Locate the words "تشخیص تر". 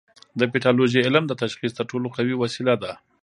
1.43-1.85